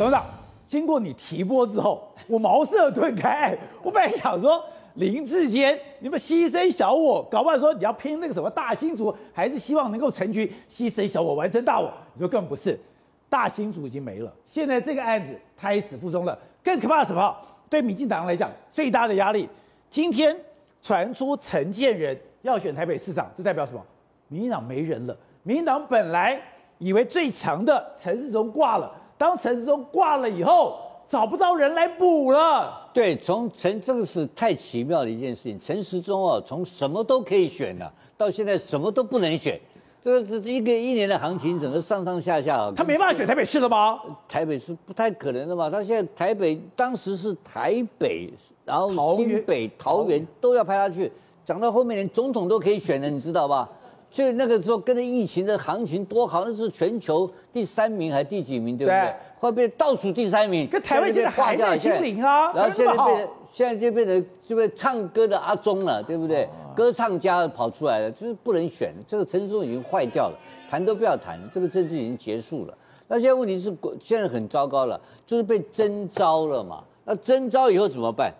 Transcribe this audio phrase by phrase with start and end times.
[0.00, 0.24] 董事长，
[0.66, 3.54] 经过你提拨之后，我茅塞顿开。
[3.82, 11.92] 我本来想说，林志坚，你们牺牲小我，搞不好说你要拼那个什么大新竹，还是希望能够成局，牺牲小我，完成大我。
[12.14, 12.80] 你说更不是，
[13.28, 16.38] 大新竹已经没了，现在这个案子胎死腹中了。
[16.64, 17.36] 更可怕什么？
[17.68, 19.46] 对民进党来讲，最大的压力，
[19.90, 20.34] 今天
[20.80, 23.84] 传出陈建仁要选台北市长，这代表什么？
[24.28, 25.14] 民进党没人了。
[25.42, 26.40] 民进党本来
[26.78, 28.90] 以为最强的陈时中挂了。
[29.20, 32.88] 当陈时中挂了以后，找不到人来补了。
[32.90, 35.60] 对，从陈这个是太奇妙的一件事情。
[35.60, 39.60] 陈时中哦，从什么都可以选了，到现在什么都不能选。
[40.02, 44.00] 这个这一个一年的行情，整个上上下下，他没办法选台北市了吗？
[44.26, 45.68] 台北市不太可能的嘛。
[45.68, 48.32] 他现在台北当时是台北，
[48.64, 51.12] 然后新北、桃园都要派他去，
[51.44, 53.68] 讲到后面连总统都可以选了，你知道吧？
[54.10, 59.14] 所以那个时候跟着疫情的行情多好，那是全球第三名还是第几名，对不对？
[59.38, 62.52] 会变倒数第三名，跟台湾现在还在清零啊。
[62.52, 66.48] 然后现在变成现在就变成就被唱歌的阿中了，对不对？
[66.74, 68.92] 歌唱家跑出来了，就是不能选。
[69.06, 72.74] 这个陈时中已经坏掉了，谈都不要谈，这个政治已经结束了。
[73.06, 76.82] 那现在问题是现在很糟糕了，就是被征召了嘛。
[77.04, 78.32] 那征召以后怎么办？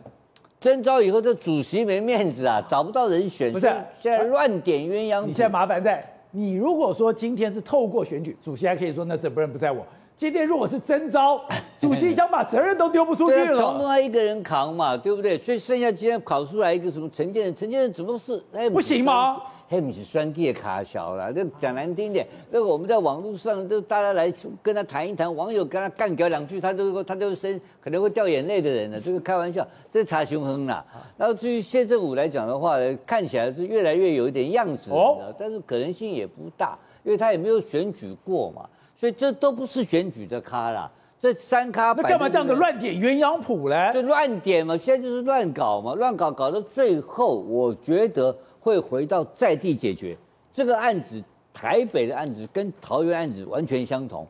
[0.61, 5.25] 征召以后，这主席没面子啊， 找不到人选，不是现在乱点鸳鸯。
[5.25, 9.85] 你现在麻烦在，你如果说今天是透过选举，主席还可以说那责任不在我。
[10.15, 11.41] 今天如果是征召，
[11.81, 13.57] 主席想把责任都丢不出去了。
[13.57, 15.39] 总统他一个人扛嘛，对不对？
[15.39, 18.39] 所以剩下今天考出来一个什么陈建仁，陈建仁怎么是？
[18.53, 19.41] 哎，不行吗？
[19.71, 30.85] 黑米是酸地卡小了，就讲难听点，那个我们在网络上都大家来跟他谈一谈，网友跟他干掉两句，他都他都生可能会掉眼泪的人了，这个开玩笑，这查雄亨啦。
[31.17, 40.91] 然后至于谢震武来讲的话，看起来是越来越有一点样子，哦，但是可能性也不大，因为他也没有选举过嘛，所以这都不是选举的咖啦。
[41.17, 43.93] 这三咖那干嘛这样子乱点鸳鸯谱嘞？
[43.95, 48.37] 就乱点嘛，现在就是乱搞嘛，乱搞搞到最后，我觉得。
[48.61, 50.17] 会回到在地解决
[50.53, 54.27] 这个案子，台北的案子跟桃园案子完全相同，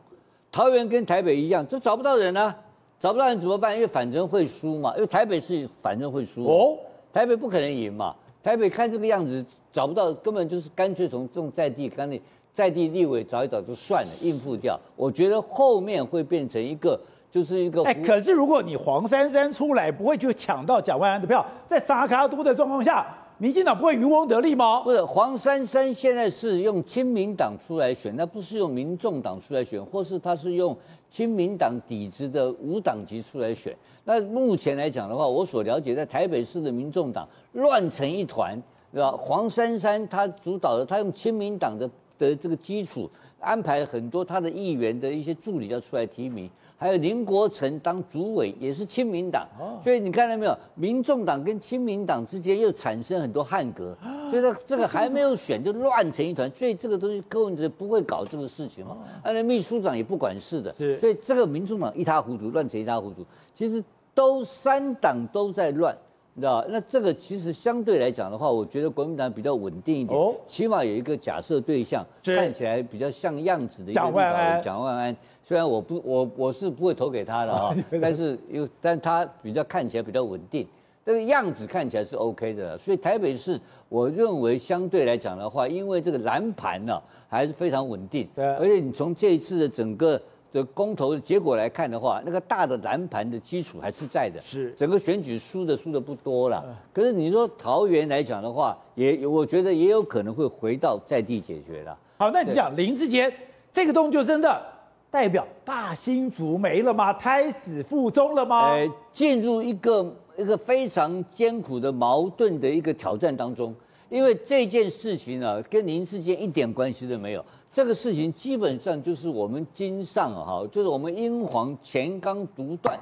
[0.51, 2.55] 桃园跟台北一样，就找不到人啊，
[2.99, 3.75] 找不到人怎么办？
[3.75, 6.77] 因为反正会输嘛，因为台北是反正会输哦，
[7.11, 12.21] 台北不可能赢嘛，台北看这个样子找不到，根本就是干脆从这种在地干脆
[12.53, 14.79] 在地立委找一找就算了，应付掉。
[14.95, 23.17] 我觉得后面会变成一个就是一个，哎，可是如果你黄珊珊出来，不会就抢到蒋万安的票，在沙卡都的状况下。
[23.41, 24.81] 民进党不会渔翁得利吗？
[24.81, 30.77] 不是，黄珊珊现在是用亲民党出来选，那不是用民众党出来选，或是他是用
[31.09, 33.75] 亲民党底子的无党籍出来选。
[34.03, 38.55] 那目前来讲的话，我所了解，在台北市的民众党乱成一团，
[38.93, 39.11] 对吧？
[39.13, 43.09] 黄珊珊他主导的，他用亲民党的的这个基础
[43.39, 46.47] 安排很多他的议员的一些助理要出来提名。
[46.81, 49.47] 还有林国成当主委也是亲民党，
[49.83, 50.57] 所以你看到没有？
[50.73, 53.95] 民众党跟亲民党之间又产生很多汉格，
[54.31, 58.83] 所以这个还没有选就乱成一团，所以这个东西柯文哲不会搞这个事情。
[58.83, 63.83] 嘛，那秘书长也不管事的，所以这个民众党一塌糊涂，乱成一塌糊涂，其实
[64.15, 65.95] 都三党都在乱。
[66.33, 74.61] 你知道，那这个其实相对来讲的话，我觉得国民党比较稳定一点，哦、起码有一个假设对象，看起来比较像样子的一个蒋万安。
[74.61, 80.67] 蒋万安虽然我不我我是不会投给他的啊，但是又但他比较看起来比较稳定，
[81.05, 82.77] 这个样子看起来是 OK 的。
[82.77, 83.59] 所以台北市
[83.89, 90.21] 我认为相对来讲的话，因为这个蓝盘呢还是非常稳定，对，而且你从这一次的整个。
[90.53, 96.61] 的公投的结果来看的话，那个大的蓝盘的基础还是在的，是整个选举输的输的不多了。
[96.91, 101.97] 可是你说桃园来讲的话，也我觉得也有可能会回到在地解决了。
[102.17, 103.33] 好，那你讲林志杰
[103.71, 104.61] 这个动作真的
[105.11, 107.11] 代表大新竹没了吗？
[107.11, 108.69] 胎死腹中了吗？
[108.69, 113.75] 呃，进入一个一个非常艰苦的矛盾的一个挑战当中，
[114.09, 117.43] 因为这件事情呢、啊，跟您之间一点关系都没有。
[117.73, 122.97] 这个事情基本上就是我们今上哈，就是我们英皇乾纲独断，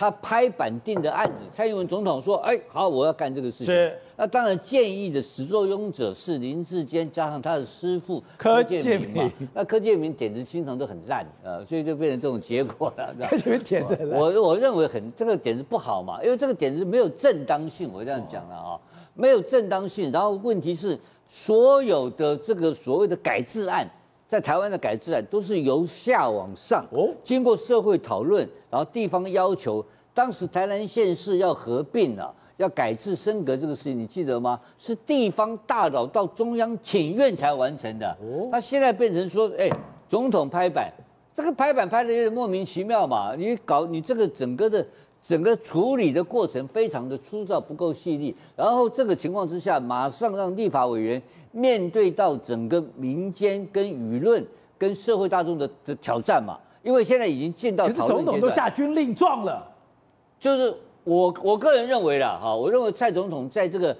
[0.00, 1.42] 他拍板定的案子。
[1.52, 3.94] 蔡英文总统说：“哎，好，我要干这个事情。”是。
[4.16, 9.30] 那当然建议的始作俑者是林志坚，加上他的师傅柯建明嘛。
[9.52, 13.14] 那柯建明点子经常都很烂呃，所以就变成这种结果了。
[13.28, 14.18] 柯建铭点子烂。
[14.18, 17.90] 我我认为很这个点子不好嘛，因为这个点子没有正当性。
[17.92, 18.80] 我这样讲了啊，
[19.12, 20.10] 没有正当性。
[20.10, 23.86] 然后问题是，所有的这个所谓的改制案。
[24.30, 29.84] 在台湾的改制案都是由下往上哦，经过社会讨论，然后地方要求，
[30.14, 34.60] 当时台南县市要合并了，要改制升格这个事情，你记得吗？
[34.78, 38.48] 是地方大佬到中央请愿才完成的哦。
[38.52, 39.68] 那现在变成说，哎，
[40.08, 40.92] 总统拍板，
[41.34, 44.86] 这个拍板拍的有点莫名其妙嘛，你搞你这个整个的
[45.22, 48.34] 整个处理的过程非常的粗糙，不够细腻。
[48.56, 51.22] 然后这个情况之下，马上让立法委员
[51.52, 54.44] 面对到整个民间跟舆论
[54.78, 58.24] 跟社会大众的的挑战嘛，因为现在已经进到讨论。
[58.24, 59.66] 总统都下军令状了，
[60.38, 60.74] 就是
[61.04, 63.96] 我我个人认为啦，哈，我认为蔡总统在这个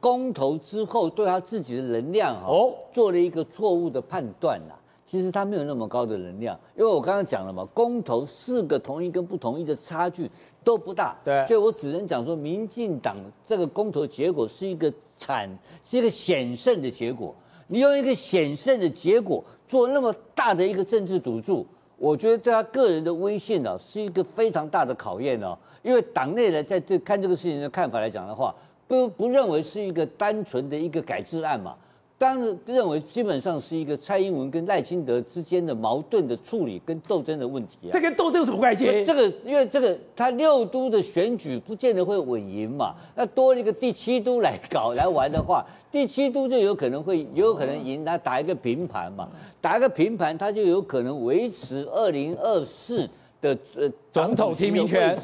[0.00, 4.74] 公投之后，对他自己的能量哈，哦，做了一个错误的判断啦。
[5.06, 10.28] 其实他没有那么高的能量，因为我刚刚讲了嘛，公投四个同意跟不同意的差距
[10.64, 13.16] 都不大，对，所以我只能讲说，民进党
[13.46, 15.48] 这个公投结果是一个惨，
[15.84, 17.34] 是一个险胜的结果。
[17.68, 21.64] 你用一个险胜的结果做那么大的一个政治赌注，
[21.98, 25.56] 我觉得对他个人的威信呢，是一个非常大的考验哦。
[25.82, 28.54] 因为党内人在这看这个事情的看法来讲的话，
[28.88, 31.76] 不不认为是一个单纯的一个改制案嘛。
[32.18, 37.92] 当然认为基本上是一个蔡英文跟赖清德之间的矛盾的处理跟斗争的问题啊。
[37.92, 39.04] 这跟斗争有什么关系？
[39.04, 49.28] 这个因为这个他六都的选举不见得会稳赢嘛，那多一个第七都来搞来玩的话， 第七都就有可能会有可能赢，他打一个平盘嘛，
[49.60, 53.06] 打一个平盘他就有可能维持二零二四
[53.42, 55.14] 的呃总统提名权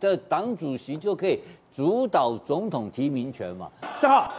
[0.00, 1.38] 的党主席就可以
[1.70, 3.70] 主导总统提名权嘛。
[4.00, 4.32] 正好，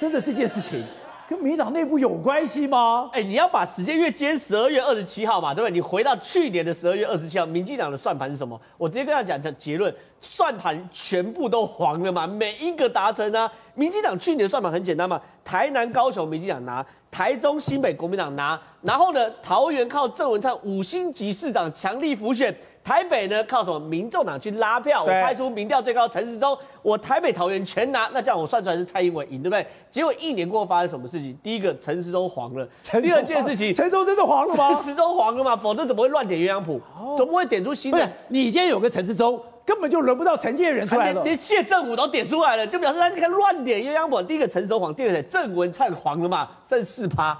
[0.00, 0.84] 真的这件事情。
[1.28, 3.10] 跟民党内部有关系吗？
[3.12, 5.72] 哎，你要把时间越接十二月二十七号嘛，对不对？
[5.72, 8.60] 你回到去年的十二月二十七号，民进党的算盘是什么？
[8.78, 13.50] 我直接跟他讲的结论，算盘全部都黄了嘛，每一个达成啊。
[13.74, 22.54] 民进党去年的算盘很简单嘛，台南、高雄民进党拿，台中、新北国民党拿，然后呢，桃园靠郑文灿五星级市长强力辅选。
[22.86, 23.80] 台北呢，靠什么？
[23.80, 29.66] 民众党去拉票，我派出民调最高陈时中，我台北桃园全拿，那这样我算出来是蔡英文赢，对不对？
[29.90, 31.36] 结果一年过后发生什么事情？
[31.42, 32.64] 第一个陈时中黄了，
[33.02, 34.72] 第二件事情 陈时中真的黄了吗？
[34.76, 35.56] 陈时中黄了吗？
[35.56, 36.80] 否则怎么会乱点鸳鸯谱？
[36.96, 37.98] 哦、怎么会点出新的？
[37.98, 44.22] 不是，你今天有个陈时中，根本就轮不到陈建仁出来了，连谢政府都点出来了，就表示他你看乱点鸳鸯谱。
[44.22, 47.36] 第一个陈时中黄，第二个郑文灿黄了嘛，剩四趴。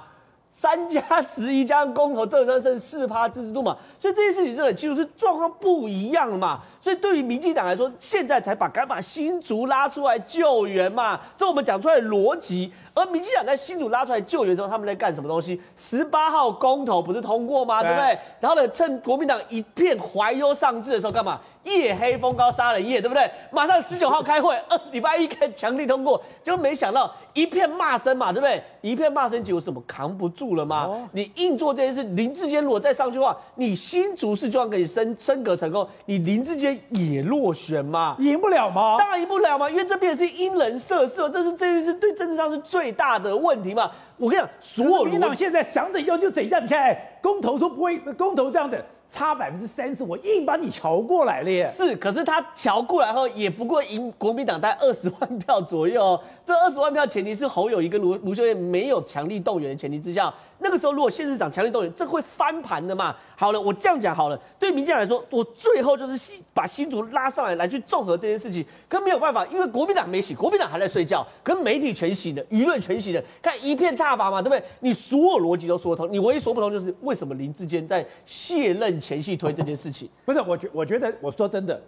[0.57, 3.77] 三加十一加上公投，这算剩四趴支持度嘛？
[4.01, 6.63] 所以这件事情是很清楚，是状况不一样嘛？
[6.81, 11.21] 所以对于民进党来说，现在才把敢把新竹拉出来救援嘛？
[11.37, 12.73] 这我们讲出来的逻辑。
[12.97, 15.61] 而民进党在新竹拉出来救援之后，他们在干什么东西？
[15.77, 17.83] 十八号公投不是通过吗？
[17.83, 18.19] 对不对？
[18.41, 21.39] 然后呢，趁国民党一片怀忧丧志的时候，干嘛？
[21.65, 23.29] 夜黑风高杀人夜，对不对？
[23.51, 28.63] 马上十九号开会， 呃，礼拜一开强力通过，就没想到一片骂声嘛，对不对？
[28.81, 30.85] 一片骂声，结果什么扛不住了吗？
[30.85, 38.15] 哦、你硬做这件事，林志坚如果再上去的话，你新竹市就算给你升升格成功，你林志坚也落选吗？
[38.21, 38.95] 赢不了吗？
[38.97, 43.91] 当然赢不了嘛，因为这边是因人设事，这是这件事对政治上是最大的问题嘛。
[44.17, 48.83] 我跟你讲，所有民党现在想怎样就怎样，你看，哎，公投说不会，公投这样子。
[49.09, 51.71] 差百分之三十，我硬把你瞧过来了耶。
[51.77, 56.19] 是，可是他瞧过来后，也不过赢国民党大概二十万票左右。
[56.45, 60.33] 这二十万票前提是侯友谊跟卢卢秀燕没有强力动员的前提之下。
[60.59, 63.15] 那个时候，如果县市长强力动员，这会翻盘的嘛？
[63.37, 64.41] 好了，我这样讲好了。
[64.59, 68.65] 对民进党来说，我最后就是新把新竹拉上来，来去综合这件事情。
[68.89, 74.63] 可没有办法，因为国民党没醒，国民党还在睡觉，可媒体全醒了，舆论全醒了，看一片挞伐嘛，对不对？
[74.81, 80.09] 你所有逻辑都说通，你唯一说不通就是为什么林志坚在卸任前戏推这件事情？
[80.25, 81.81] 不是，我觉我觉得，我说真的，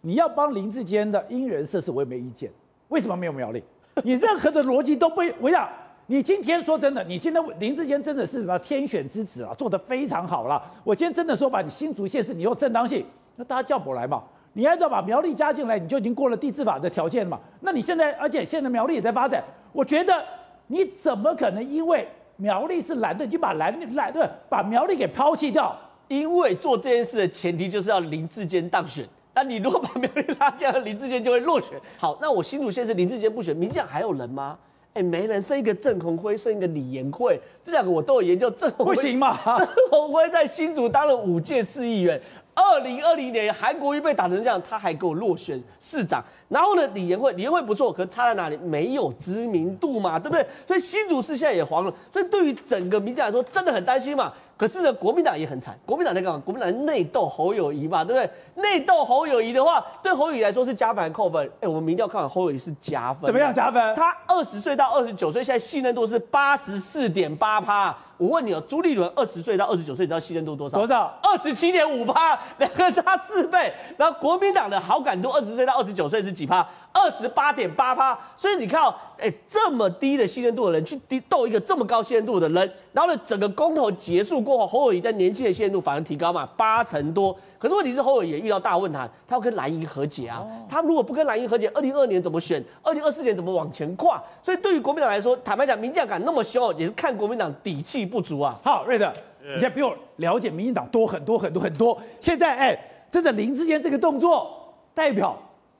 [0.00, 2.50] 你要帮林志坚的因人设事，我也没意见。
[2.88, 3.62] 为什么没有苗栗？
[4.02, 5.68] 你任何的逻辑都不我想。
[6.06, 10.62] 你今天说真的，你今天林志坚真的是什么天选之子啊，做得非常好了。
[10.84, 13.02] 我今天真的说把你新竹县市你有正当性，
[13.36, 14.22] 那大家叫我来嘛。
[14.52, 17.40] 你按照把苗栗加进来，你就已经过了地质法的条件了嘛。
[17.60, 20.22] 那你现在，而且现在苗栗也在发展，我觉得
[20.66, 25.74] 你怎么可能因为苗栗是蓝的，就把蓝蓝的把苗栗给抛弃掉？
[26.08, 29.06] 因为做这件事的前提就是要林志坚当选。
[29.34, 31.70] 那你如果把苗栗拉进来，林志坚就会落选。
[31.96, 34.56] 好，那我新竹县是林志坚不选，民进党还有人吗？
[34.92, 38.48] 哎，没人，剩一个郑鸿辉，剩一个李延慧，这两个我都有研究。
[38.50, 39.36] 郑鸿辉不行吗？
[39.58, 42.20] 郑鸿辉在新竹当了五届市议员，
[42.54, 46.24] 二零二零年韩国瑜被打成这样，他还给我落选市长。
[46.48, 48.56] 然后呢，李延慧，李延慧不错，可差在哪里？
[48.58, 50.46] 没有知名度嘛，对不对？
[50.66, 51.92] 所以新竹市现在也黄了。
[52.12, 54.32] 所以对于整个民进来说，真的很担心嘛。
[54.56, 55.76] 可是呢，国民党也很惨。
[55.84, 56.40] 国民党在干嘛？
[56.44, 58.62] 国民党内斗侯友谊嘛，对不对？
[58.62, 61.50] 内斗侯友谊的话，对侯友谊来说是加分扣分？
[61.60, 63.26] 哎，我们民调看完侯友谊是加分。
[63.26, 63.94] 怎么样加分？
[63.96, 67.96] 他二十岁到二十九岁，现在信任度是八十四点八趴。
[68.16, 70.78] 我问你哦，朱立伦二十岁到二十九岁，你知道信任度多少？
[70.78, 71.12] 多少？
[71.20, 73.72] 二十七点五趴，两个差四倍。
[73.96, 76.66] 然后国民党的好感度二十岁到二十九岁是几趴？
[76.92, 78.18] 二十八点八趴。
[78.36, 80.98] 所以你看哦，哎，这么低的信任度的人去
[81.28, 87.34] 斗一个这么高信任度的人，然后呢，整个公投结束过后，侯友谊在年轻的信任度反而提高嘛，八成多。
[87.58, 90.40] 可是问题是侯友谊也遇到大问题，他要跟蓝营和解啊。
[90.40, 92.62] 哦、他如果不跟蓝营和解，二零二二年怎么选？
[92.82, 94.22] 二零二四年怎么往前跨？
[94.42, 98.58] 所以对于国民党来说，坦白讲，民进党敢那么凶，也是看国民党底气不足啊。
[98.62, 99.10] 好，瑞德，
[99.40, 101.98] 你现在比我了解民进党多很多很多很多。
[102.20, 102.78] 现在哎，
[103.10, 105.34] 真的林志坚这个动作代表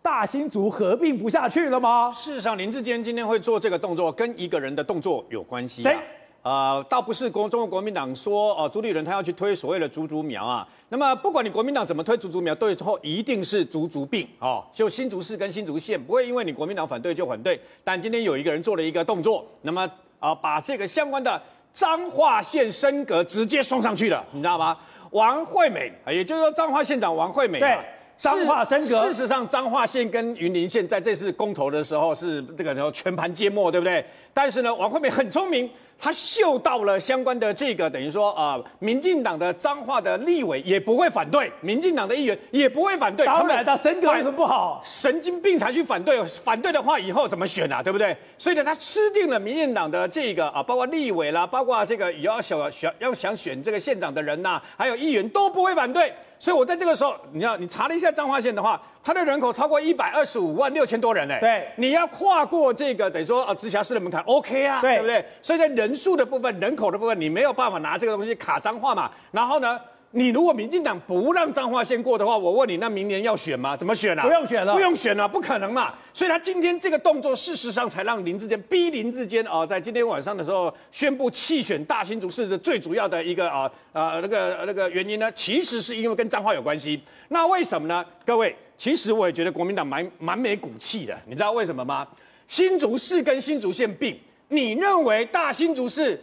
[0.04, 2.12] 大新竹合并不下去了吗？
[2.14, 6.02] 事实上，林志坚今天会做这个动作，跟一个人的动作有关系、啊。
[6.42, 10.68] 呃，倒不是国中国国民党说哦、呃，朱立伦他要去推所谓的竹竹苗啊。
[10.90, 14.62] 那么不管你国民党怎么推竹竹苗，对之后一定是竹竹病哦。
[14.74, 17.58] 就新竹市跟新竹县不会因为你国民党反对就反对。
[17.82, 19.80] 但今天有一个人做了一个动作，那么
[20.20, 21.40] 啊、呃，把这个相关的
[21.72, 24.76] 彰化县升格直接送上去了，你知道吗？
[25.12, 27.58] 王惠美，也就是说彰化县长王惠美。
[27.58, 27.78] 对。
[28.18, 34.04] 彰化升格，事实上，彰化县跟云林县在这次公投的时候是这个全盘皆末，对不对？
[34.32, 43.24] 但是呢，王惠美很聪明，他嗅到了相关的这个，等于说啊、呃，民进党的脏话的立委也不会反对，民进党的议员也不会反对。
[43.24, 44.80] 当然的，升格有什么不好？
[44.84, 47.82] 神经病才去反对，反对的话以后怎么选啊？
[47.82, 48.16] 对不对？
[48.36, 56.12] 所以呢，他吃定了民进党的这个啊，包括立委啦，包括这个要想选要想选这个县长的人呐、啊，还有议员都不会反对。
[56.38, 61.38] 所以，我在这个时候，你要你查了一下彰化县的话，它的人口超过一百二十五万六千多人呢。
[61.38, 65.22] 对，你要跨过这个等于说啊直辖市的门槛，OK 啊，对，不对？
[65.42, 69.10] 所以在人数的部分、人口的部分，你没有办法拿这个东西卡脏话嘛。
[69.30, 69.78] 然后呢？
[70.16, 73.76] 你如果民进党不让彰化先过的话，我问你，那明年要选吗？
[73.76, 74.22] 怎么选啊？
[74.22, 75.92] 不用选了，不用选了，不可能嘛。
[76.12, 87.02] 所以他今天这个动作，事实上才让林志坚逼林志坚啊，在今天晚上的时候宣布弃选大新竹市的最主要的一个啊啊那个那个原因呢，其实是因为跟彰化有关系。
[87.30, 88.04] 那为什么呢？
[88.24, 92.06] 各位，其实我也觉得国民党蛮蛮没骨气的，你知道为什么吗？
[92.48, 96.22] 新竹市跟新竹县并，你认为大新竹市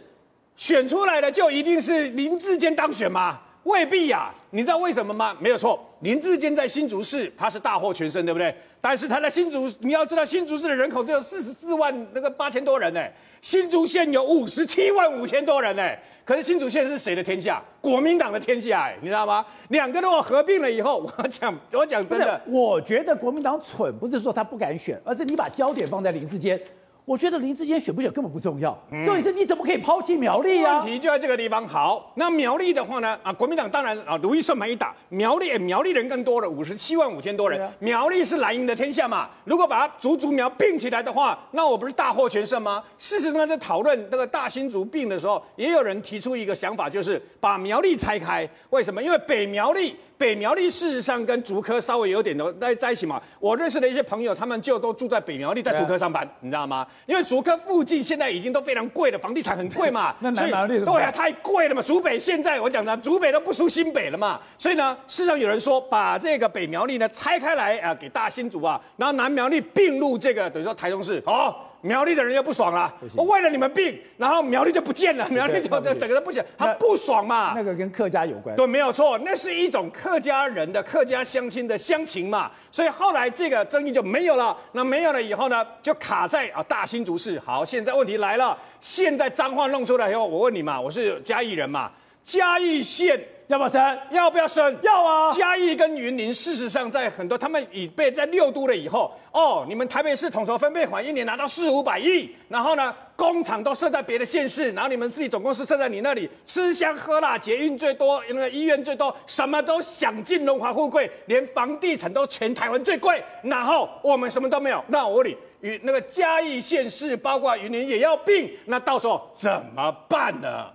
[0.56, 3.40] 选出来的就一定是林志坚当选吗？
[3.64, 5.36] 未必呀、你知道为什么吗？
[5.38, 8.54] 没有错，林志坚在新竹市他是大获全胜，对不对？
[8.80, 13.00] 但是他在新竹，你要知道新竹市的人口只有四十四万那个八千多人呢，
[13.40, 15.82] 新竹县有五十七万五千多人呢。
[16.24, 17.62] 可是新竹县是谁的天下？
[17.80, 19.44] 国民党的天下，哎，你知道吗？
[19.68, 26.60] 两个如果合并了以后，我讲我讲真的，我觉得国民党蠢，不是说他不敢选，而是你把焦点放在林志坚。
[27.04, 30.78] 我觉得林志坚选不选根本不重要，重点是你怎么可以抛弃苗栗啊？
[30.78, 31.66] 问题就在这个地方。
[31.66, 33.18] 好，那苗栗的话呢？
[33.24, 37.60] 啊，国民党当然啊，如意算盘一打，苗栗苗栗人更多了，五十七万五千多人。
[37.60, 39.28] 啊、苗栗是蓝营的天下嘛？
[39.44, 42.82] 如果把它竹竹苗并起来的话，那我不是大获全胜吗？
[42.98, 48.48] 事实上，在讨论那个大新竹并的时候，也有人提出一个想法，就是把苗栗拆开。
[48.70, 49.02] 为什么？
[49.02, 49.96] 因为北苗栗。
[50.22, 53.20] 北苗栗事实上跟竹科稍微有点的在在一起嘛。
[53.40, 56.86] 我认识的一些朋友，他们就都住在北苗栗，在竹科上班，你知道吗？
[57.06, 60.14] 因为竹科附近现在已经都非常贵了，房地产很贵嘛。
[60.20, 61.82] 那南苗栗对啊，太贵了嘛。
[61.82, 64.40] 竹北现在我讲的，竹北都不输新北了嘛。
[64.56, 71.52] 所以呢，事实上有人说，把这个北苗栗呢拆开来啊，给大新竹啊，然后南苗栗并入这个等于说台中市哦。
[71.82, 77.52] 苗栗的人又不爽了，我为了你们病，然后苗栗就不见了， 苗栗就整个都不行，他不爽嘛。
[77.56, 78.54] 那个跟客家有关。
[78.54, 82.50] 对，没有错，那是一种客家人的客家乡亲的乡情嘛。
[82.70, 84.56] 所以后来这个争议就没有了。
[84.70, 87.38] 那没有了以后呢，就卡在啊大新竹市。
[87.40, 91.90] 好，现在问题来了，现在脏话弄出来以后，我问你嘛，我是嘉义人嘛，
[92.22, 93.20] 嘉义县。
[93.52, 93.98] 要不要升？
[94.10, 94.76] 要不要升？
[94.80, 95.30] 要啊！
[95.30, 114.82] 嘉义跟云林，事实上在很多他们已被在六都了以后，哦，你们台北市统筹分配款一年拿到四五百亿，然后呢，工厂都设在别的县市，然后你们自己总公司设在你那里，吃香喝辣，捷运最多，那个医院最多，什么都享尽荣华富贵，连房地产都全台湾最贵，然后我们什么都没有。
[114.88, 120.70] 那我问你，与那个嘉义县市包括云林也要并，那到时候怎么办呢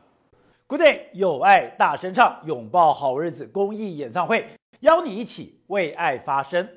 [0.70, 4.46] ？Good day，有爱大声唱，拥抱好日子公益演唱会，
[4.82, 6.68] 邀你一起为爱发声。